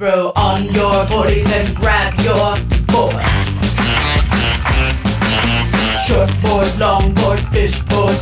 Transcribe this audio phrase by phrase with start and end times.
[0.00, 2.58] On your 40s and grab your
[2.90, 3.14] board.
[6.08, 8.16] Short board, long board, fish board.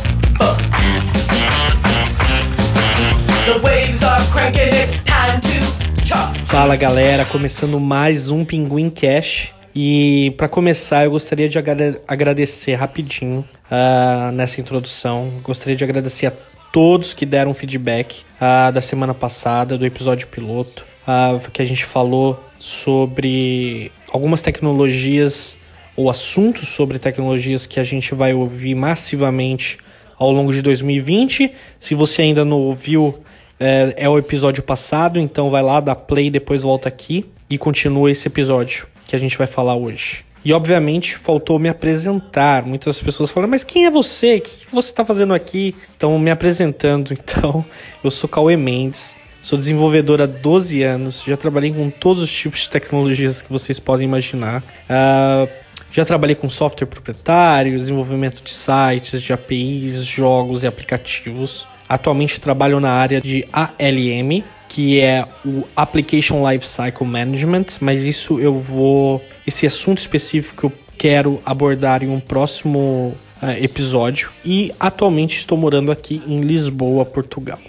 [3.47, 6.45] The waves are cranking, it's time to.
[6.45, 9.51] Fala galera, começando mais um Pinguim Cash.
[9.75, 15.41] E para começar, eu gostaria de agra- agradecer rapidinho ah, nessa introdução.
[15.41, 16.33] Gostaria de agradecer a
[16.71, 21.85] todos que deram feedback ah, da semana passada, do episódio piloto, ah, que a gente
[21.85, 25.57] falou sobre algumas tecnologias
[25.95, 29.77] ou assuntos sobre tecnologias que a gente vai ouvir massivamente
[30.17, 31.51] ao longo de 2020.
[31.79, 33.19] Se você ainda não ouviu,
[33.59, 38.09] é, é o episódio passado, então vai lá, dá play, depois volta aqui e continua
[38.09, 40.25] esse episódio que a gente vai falar hoje.
[40.45, 42.65] E obviamente faltou me apresentar.
[42.65, 44.37] Muitas pessoas falam, mas quem é você?
[44.37, 45.73] O que você está fazendo aqui?
[45.95, 47.63] Então, me apresentando, então,
[48.03, 52.61] eu sou Cauê Mendes, sou desenvolvedor há 12 anos, já trabalhei com todos os tipos
[52.61, 54.63] de tecnologias que vocês podem imaginar.
[54.89, 55.47] Ah,
[55.91, 61.67] já trabalhei com software proprietário, desenvolvimento de sites, de APIs, jogos e aplicativos.
[61.87, 68.57] Atualmente trabalho na área de ALM, que é o Application Lifecycle Management, mas isso eu
[68.57, 69.23] vou.
[69.45, 74.31] Esse assunto específico eu quero abordar em um próximo eh, episódio.
[74.43, 77.59] E atualmente estou morando aqui em Lisboa, Portugal.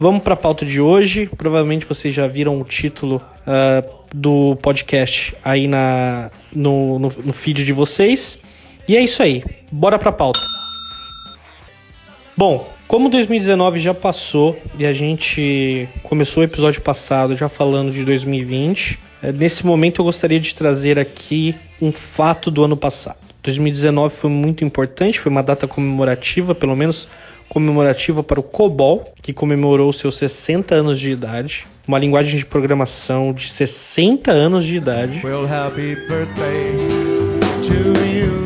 [0.00, 1.28] Vamos para a pauta de hoje.
[1.36, 3.82] Provavelmente vocês já viram o título ah,
[4.14, 8.38] do podcast aí na, no, no, no feed de vocês.
[8.86, 9.44] E é isso aí.
[9.72, 10.40] Bora para a pauta.
[12.36, 18.04] Bom, como 2019 já passou e a gente começou o episódio passado já falando de
[18.04, 23.18] 2020, eh, nesse momento eu gostaria de trazer aqui um fato do ano passado.
[23.42, 27.08] 2019 foi muito importante, foi uma data comemorativa, pelo menos
[27.48, 33.32] comemorativa para o COBOL, que comemorou seus 60 anos de idade, uma linguagem de programação
[33.32, 35.20] de 60 anos de idade.
[35.24, 36.76] Well, happy birthday
[37.62, 37.74] to
[38.06, 38.44] you.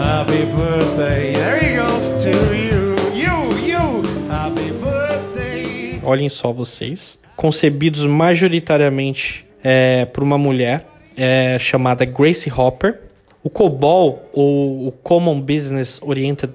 [0.00, 1.32] Happy birthday.
[1.32, 1.94] There you go.
[2.20, 2.94] To you.
[3.14, 4.30] You, you.
[4.30, 6.00] Happy birthday.
[6.04, 10.86] olhem só vocês, concebidos majoritariamente é, por uma mulher
[11.16, 13.00] é, chamada Grace Hopper.
[13.42, 16.54] O COBOL, ou o Common Business Oriented,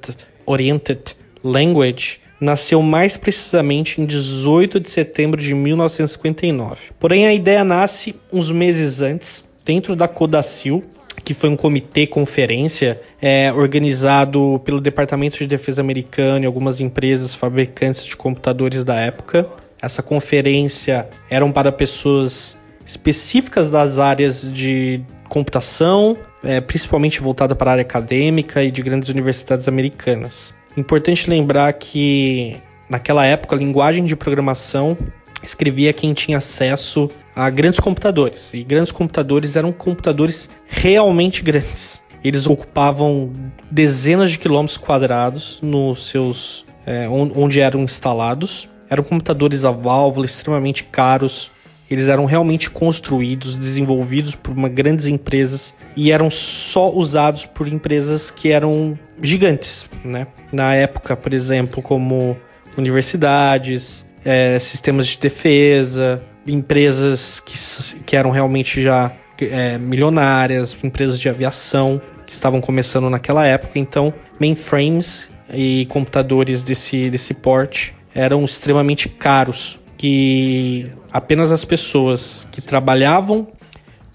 [0.50, 6.78] Oriented Language, nasceu mais precisamente em 18 de setembro de 1959.
[7.00, 10.84] Porém, a ideia nasce uns meses antes, dentro da Codacil,
[11.24, 17.36] que foi um comitê conferência é, organizado pelo Departamento de Defesa americano e algumas empresas
[17.36, 19.48] fabricantes de computadores da época.
[19.82, 22.58] Essa conferência eram para pessoas
[22.90, 29.10] específicas das áreas de computação, é, principalmente voltada para a área acadêmica e de grandes
[29.10, 30.54] universidades americanas.
[30.76, 32.58] Importante lembrar que
[32.90, 34.98] naquela época a linguagem de programação
[35.44, 38.54] escrevia quem tinha acesso a grandes computadores.
[38.56, 42.02] E grandes computadores eram computadores realmente grandes.
[42.24, 43.32] Eles ocupavam
[43.70, 48.68] dezenas de quilômetros quadrados nos seus é, on- onde eram instalados.
[48.90, 51.52] Eram computadores a válvula extremamente caros.
[51.90, 58.30] Eles eram realmente construídos, desenvolvidos por uma grandes empresas e eram só usados por empresas
[58.30, 60.28] que eram gigantes, né?
[60.52, 62.38] Na época, por exemplo, como
[62.78, 67.58] universidades, é, sistemas de defesa, empresas que,
[68.06, 69.12] que eram realmente já
[69.42, 73.80] é, milionárias, empresas de aviação que estavam começando naquela época.
[73.80, 82.62] Então, mainframes e computadores desse, desse porte eram extremamente caros, que apenas as pessoas que
[82.62, 83.50] trabalhavam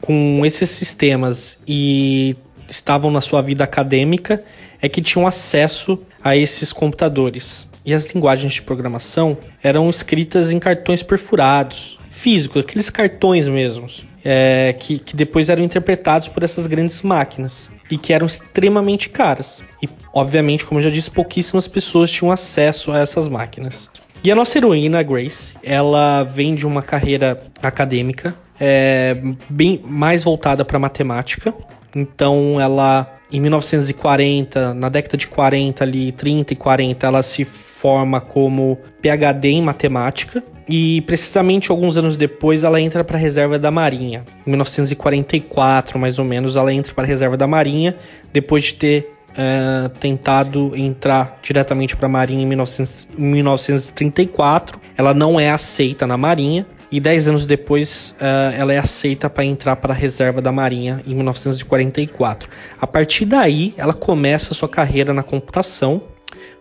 [0.01, 2.35] com esses sistemas e
[2.67, 4.43] estavam na sua vida acadêmica
[4.81, 7.69] é que tinham acesso a esses computadores.
[7.85, 14.75] E as linguagens de programação eram escritas em cartões perfurados, físicos, aqueles cartões mesmos, é,
[14.79, 19.63] que, que depois eram interpretados por essas grandes máquinas e que eram extremamente caras.
[19.83, 23.91] E, obviamente, como eu já disse, pouquíssimas pessoas tinham acesso a essas máquinas.
[24.25, 29.17] E a nossa heroína, Grace, ela vem de uma carreira acadêmica é,
[29.51, 31.53] bem mais voltada para matemática.
[31.95, 38.19] Então, ela em 1940, na década de 40 ali, 30 e 40, ela se forma
[38.19, 43.71] como PhD em matemática e precisamente alguns anos depois ela entra para a reserva da
[43.71, 44.25] Marinha.
[44.47, 47.95] Em 1944, mais ou menos, ela entra para a reserva da Marinha
[48.33, 54.81] depois de ter eh, tentado entrar diretamente para a Marinha em 1900 em 1934.
[54.97, 59.45] Ela não é aceita na Marinha e 10 anos depois eh, ela é aceita para
[59.45, 62.49] entrar para a reserva da Marinha em 1944.
[62.81, 66.03] A partir daí, ela começa sua carreira na computação,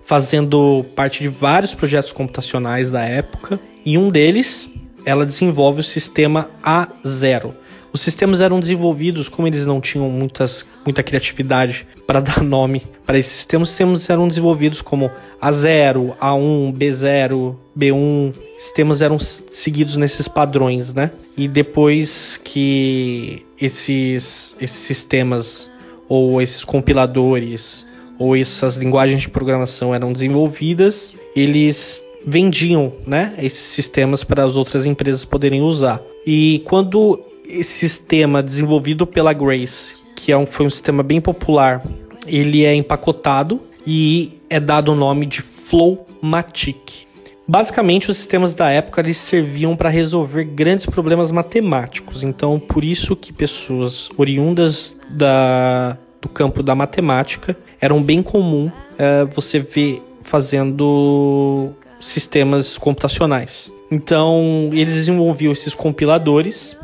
[0.03, 4.69] fazendo parte de vários projetos computacionais da época, e um deles
[5.05, 7.53] ela desenvolve o sistema A0.
[7.93, 13.19] Os sistemas eram desenvolvidos, como eles não tinham muitas, muita criatividade para dar nome para
[13.19, 18.33] esses sistemas, os sistemas eram desenvolvidos como A0, A1, B0, B1.
[18.57, 21.11] Sistemas eram seguidos nesses padrões, né?
[21.37, 25.69] E depois que esses, esses sistemas
[26.09, 27.85] ou esses compiladores
[28.17, 34.85] ou essas linguagens de programação eram desenvolvidas, eles vendiam né, esses sistemas para as outras
[34.85, 36.01] empresas poderem usar.
[36.25, 37.19] E quando
[37.63, 41.83] sistema desenvolvido pela Grace, que é um, foi um sistema bem popular,
[42.25, 47.05] ele é empacotado e é dado o nome de Flowmatic.
[47.45, 52.23] Basicamente, os sistemas da época eles serviam para resolver grandes problemas matemáticos.
[52.23, 59.25] Então, por isso que pessoas oriundas da, do campo da matemática eram bem comum é,
[59.25, 63.69] você ver fazendo sistemas computacionais.
[63.91, 66.77] Então, eles desenvolviam esses compiladores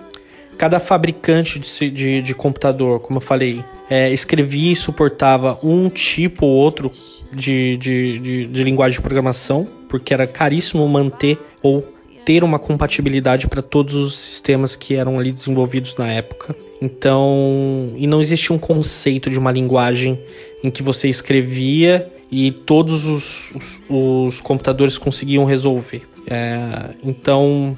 [0.60, 6.46] cada fabricante de, de, de computador, como eu falei, é, escrevia e suportava um tipo
[6.46, 6.92] ou outro
[7.32, 11.82] de, de, de, linguagem de programação, porque era caríssimo manter ou
[12.26, 16.54] ter uma compatibilidade para todos os sistemas que eram ali desenvolvidos na época.
[16.82, 20.20] Então, e não existia um conceito de uma linguagem
[20.62, 26.06] em que você escrevia e todos os, os, os computadores conseguiam resolver.
[26.28, 27.78] É, então,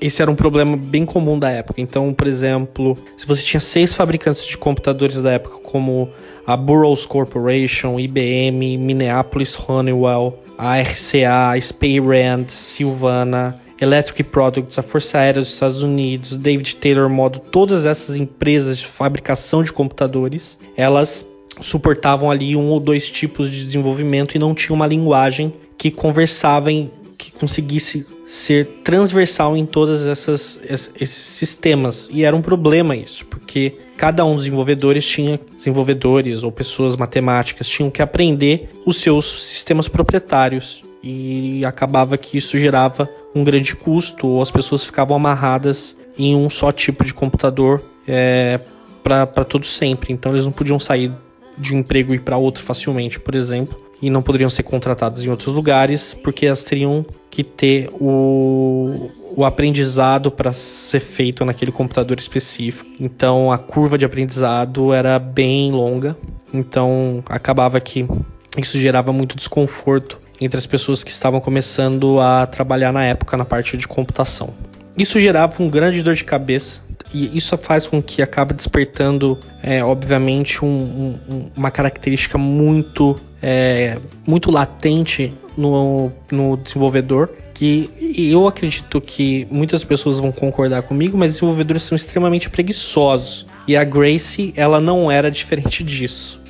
[0.00, 1.80] esse era um problema bem comum da época.
[1.80, 6.10] Então, por exemplo, se você tinha seis fabricantes de computadores da época, como
[6.46, 15.40] a Burroughs Corporation, IBM, Minneapolis Honeywell, a RCA, Spey-Rand, Silvana, Electric Products, a Força Aérea
[15.40, 21.26] dos Estados Unidos, David Taylor Model, todas essas empresas de fabricação de computadores, elas
[21.60, 26.72] suportavam ali um ou dois tipos de desenvolvimento e não tinha uma linguagem que conversava
[26.72, 32.08] em que conseguisse ser transversal em todos esses sistemas.
[32.12, 37.68] E era um problema isso, porque cada um dos desenvolvedores tinha desenvolvedores ou pessoas matemáticas
[37.68, 44.26] tinham que aprender os seus sistemas proprietários e acabava que isso gerava um grande custo
[44.26, 48.60] ou as pessoas ficavam amarradas em um só tipo de computador é,
[49.02, 50.12] para todo sempre.
[50.12, 51.12] Então eles não podiam sair
[51.58, 55.28] de um emprego ir para outro facilmente, por exemplo e não poderiam ser contratadas em
[55.28, 62.18] outros lugares porque elas teriam que ter o, o aprendizado para ser feito naquele computador
[62.18, 62.88] específico.
[62.98, 66.16] Então a curva de aprendizado era bem longa,
[66.52, 68.06] então acabava que
[68.56, 73.44] isso gerava muito desconforto entre as pessoas que estavam começando a trabalhar na época na
[73.44, 74.54] parte de computação.
[74.96, 76.80] Isso gerava um grande dor de cabeça
[77.12, 80.68] e isso faz com que acabe despertando, é, obviamente, um,
[81.28, 87.90] um, uma característica muito, é, muito latente no, no desenvolvedor, que
[88.30, 93.46] eu acredito que muitas pessoas vão concordar comigo, mas desenvolvedores são extremamente preguiçosos.
[93.66, 96.40] E a Grace, ela não era diferente disso.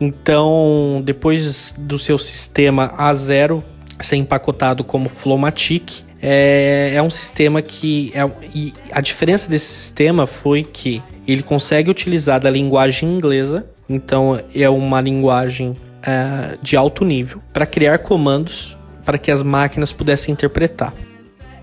[0.00, 3.62] Então, depois do seu sistema A0
[4.00, 8.12] ser empacotado como Flowmatic, é, é um sistema que.
[8.14, 14.40] É, e a diferença desse sistema foi que ele consegue utilizar da linguagem inglesa, então
[14.54, 20.32] é uma linguagem é, de alto nível, para criar comandos para que as máquinas pudessem
[20.32, 20.92] interpretar.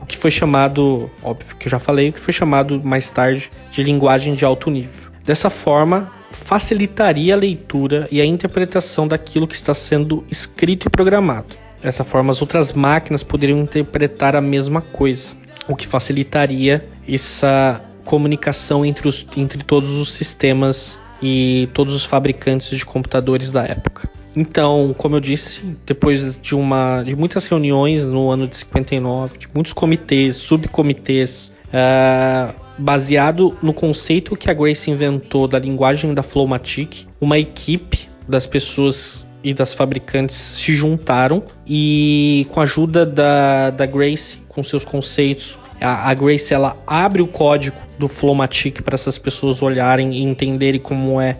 [0.01, 3.49] O que foi chamado, óbvio que eu já falei, o que foi chamado mais tarde
[3.71, 5.11] de linguagem de alto nível.
[5.25, 11.55] Dessa forma, facilitaria a leitura e a interpretação daquilo que está sendo escrito e programado.
[11.83, 15.33] Dessa forma, as outras máquinas poderiam interpretar a mesma coisa,
[15.67, 22.77] o que facilitaria essa comunicação entre, os, entre todos os sistemas e todos os fabricantes
[22.77, 24.09] de computadores da época.
[24.33, 29.47] Então, como eu disse, depois de, uma, de muitas reuniões no ano de 59, de
[29.53, 37.05] muitos comitês, subcomitês, uh, baseado no conceito que a Grace inventou da linguagem da Flowmatic,
[37.21, 43.85] uma equipe das pessoas e das fabricantes se juntaram e com a ajuda da, da
[43.85, 49.17] Grace, com seus conceitos, a, a Grace ela abre o código do Flowmatic para essas
[49.17, 51.37] pessoas olharem e entenderem como é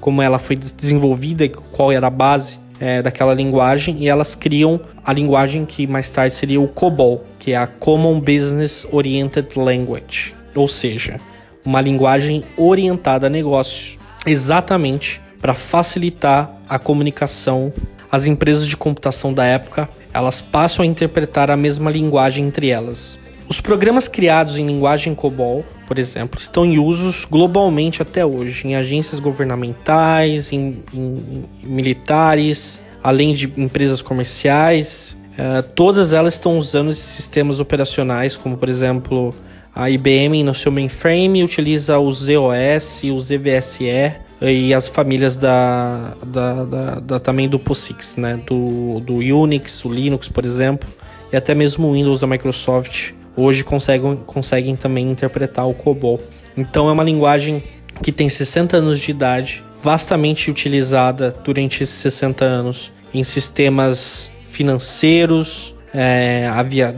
[0.00, 3.96] como ela foi desenvolvida e qual era a base é, daquela linguagem.
[3.98, 8.20] E elas criam a linguagem que mais tarde seria o COBOL, que é a Common
[8.20, 11.18] Business Oriented Language, ou seja,
[11.64, 17.72] uma linguagem orientada a negócios, exatamente para facilitar a comunicação.
[18.10, 23.16] As empresas de computação da época, elas passam a interpretar a mesma linguagem entre elas.
[23.48, 28.74] Os programas criados em linguagem COBOL, por exemplo, estão em usos globalmente até hoje, em
[28.74, 36.90] agências governamentais, em, em, em militares, além de empresas comerciais, Uh, todas elas estão usando
[36.90, 39.34] esses sistemas operacionais, como por exemplo
[39.74, 46.64] a IBM no seu mainframe utiliza o ZOS, o ZVSE e as famílias da, da,
[46.64, 48.40] da, da também do POSIX, né?
[48.46, 50.88] do, do Unix, o Linux, por exemplo,
[51.32, 56.20] e até mesmo o Windows da Microsoft hoje conseguem, conseguem também interpretar o COBOL.
[56.56, 57.62] Então é uma linguagem
[58.02, 65.74] que tem 60 anos de idade, vastamente utilizada durante esses 60 anos em sistemas financeiros,
[65.94, 66.46] é,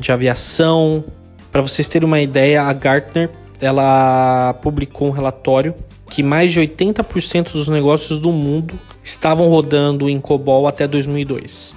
[0.00, 1.04] de aviação.
[1.52, 3.30] Para vocês terem uma ideia, a Gartner
[3.60, 5.74] ela publicou um relatório
[6.18, 11.76] que mais de 80% dos negócios do mundo estavam rodando em COBOL até 2002,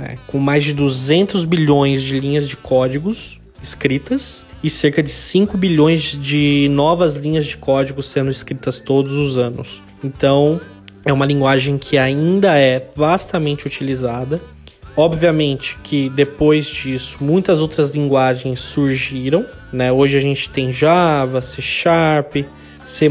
[0.00, 5.58] é, com mais de 200 bilhões de linhas de códigos escritas e cerca de 5
[5.58, 9.82] bilhões de novas linhas de código sendo escritas todos os anos.
[10.02, 10.58] Então,
[11.04, 14.40] é uma linguagem que ainda é vastamente utilizada.
[14.96, 19.92] Obviamente que depois disso muitas outras linguagens surgiram, né?
[19.92, 22.36] Hoje a gente tem Java, C Sharp,
[22.94, 23.10] C++,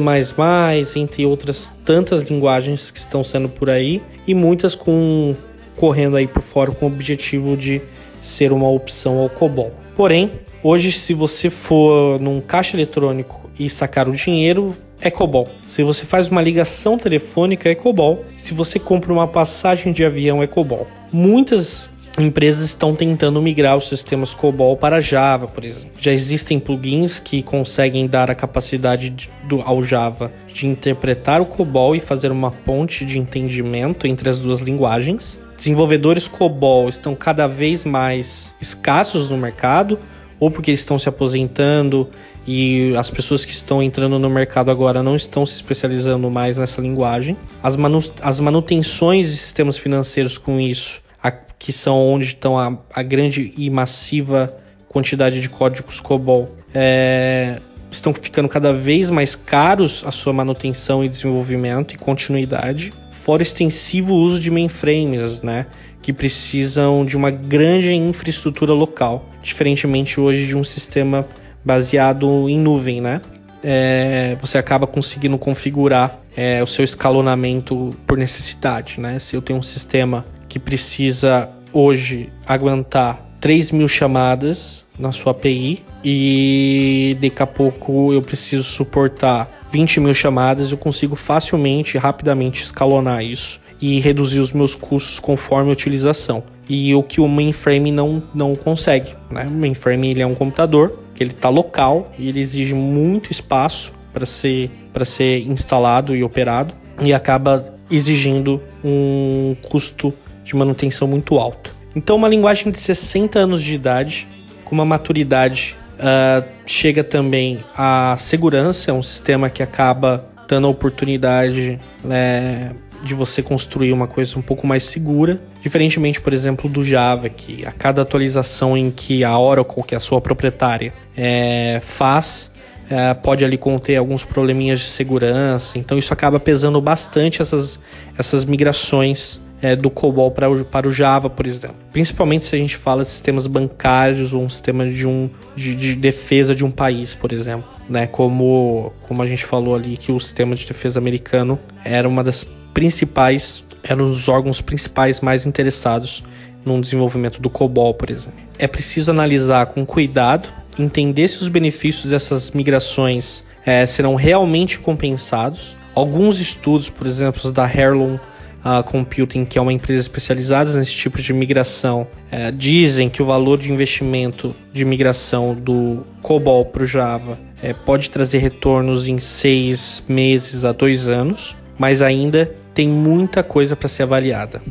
[0.96, 5.36] entre outras tantas linguagens que estão sendo por aí e muitas com
[5.75, 7.82] correndo aí por fora com o objetivo de
[8.22, 9.72] ser uma opção ao COBOL.
[9.96, 10.32] Porém,
[10.63, 15.46] Hoje, se você for num caixa eletrônico e sacar o dinheiro, é COBOL.
[15.68, 18.24] Se você faz uma ligação telefônica, é COBOL.
[18.38, 20.88] Se você compra uma passagem de avião, é COBOL.
[21.12, 25.91] Muitas empresas estão tentando migrar os sistemas COBOL para Java, por exemplo.
[26.00, 31.46] Já existem plugins que conseguem dar a capacidade de, do, ao Java de interpretar o
[31.46, 35.39] COBOL e fazer uma ponte de entendimento entre as duas linguagens.
[35.58, 39.98] Desenvolvedores COBOL estão cada vez mais escassos no mercado,
[40.39, 42.10] ou porque eles estão se aposentando
[42.46, 46.82] e as pessoas que estão entrando no mercado agora não estão se especializando mais nessa
[46.82, 47.38] linguagem.
[47.62, 52.77] As, manu as manutenções de sistemas financeiros com isso, a, que são onde estão a,
[52.94, 54.53] a, grande e massiva
[54.89, 61.10] quantidade de códigos COBOL, é, estão ficando cada vez mais caros a sua manutenção e
[61.10, 65.68] desenvolvimento e continuidade, fora o extensivo uso de mainframes, né?
[66.03, 71.25] que precisam de uma grande infraestrutura local, diferentemente hoje de um sistema
[71.63, 73.22] baseado em nuvem, né?
[73.63, 79.18] É, você acaba conseguindo configurar é, o seu escalonamento por necessidade, né?
[79.18, 85.83] Se eu tenho um sistema que precisa hoje aguentar 3 mil chamadas na sua API
[86.03, 93.24] e daqui a pouco eu preciso suportar 20 mil chamadas, eu consigo facilmente, rapidamente escalonar
[93.24, 96.43] isso e reduzir os meus custos conforme a utilização.
[96.69, 99.15] E o que o mainframe não, não consegue.
[99.31, 99.48] Né?
[99.50, 103.91] O mainframe ele é um computador que ele está local e ele exige muito espaço
[104.13, 104.69] para ser,
[105.03, 110.13] ser instalado e operado e acaba exigindo um custo
[110.53, 111.75] de manutenção muito alto.
[111.95, 114.27] Então, uma linguagem de 60 anos de idade,
[114.63, 120.69] com uma maturidade, uh, chega também a segurança, é um sistema que acaba dando a
[120.69, 122.72] oportunidade né,
[123.03, 127.65] de você construir uma coisa um pouco mais segura, diferentemente, por exemplo, do Java, que
[127.65, 132.51] a cada atualização em que a Oracle, que é a sua proprietária, é, faz,
[132.89, 135.77] é, pode ali conter alguns probleminhas de segurança.
[135.77, 137.79] Então isso acaba pesando bastante essas,
[138.17, 141.77] essas migrações é, do COBOL para o, para o Java, por exemplo.
[141.93, 145.96] Principalmente se a gente fala de sistemas bancários ou um sistema de, um, de, de
[145.96, 147.63] defesa de um país, por exemplo.
[147.89, 148.05] Né?
[148.05, 152.46] Como, como a gente falou ali que o sistema de defesa americano era uma das
[152.74, 156.25] principais, eram os órgãos principais mais interessados
[156.65, 158.39] no desenvolvimento do COBOL, por exemplo.
[158.60, 165.77] É preciso analisar com cuidado, entender se os benefícios dessas migrações é, serão realmente compensados.
[165.96, 168.17] Alguns estudos, por exemplo, da Heirloom
[168.63, 173.25] uh, Computing, que é uma empresa especializada nesse tipo de migração, é, dizem que o
[173.25, 179.20] valor de investimento de migração do COBOL para o Java é, pode trazer retornos em
[179.20, 184.62] seis meses a dois anos, mas ainda tem muita coisa para ser avaliada.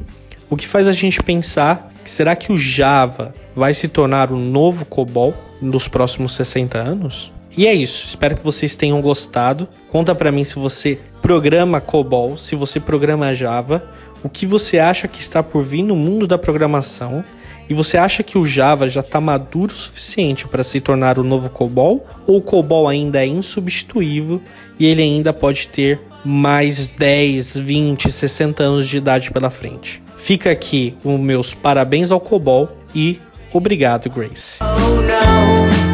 [0.51, 4.37] O que faz a gente pensar que será que o Java vai se tornar o
[4.37, 7.33] novo COBOL nos próximos 60 anos?
[7.57, 9.69] E é isso, espero que vocês tenham gostado.
[9.91, 13.85] Conta para mim se você programa COBOL, se você programa Java,
[14.23, 17.25] o que você acha que está por vir no mundo da programação
[17.69, 21.25] e você acha que o Java já está maduro o suficiente para se tornar o
[21.25, 24.41] novo COBOL ou o COBOL ainda é insubstituível
[24.79, 30.03] e ele ainda pode ter mais 10, 20, 60 anos de idade pela frente.
[30.17, 33.19] Fica aqui os meus parabéns ao COBOL e
[33.53, 34.59] obrigado, Grace.
[34.61, 35.92] Oh,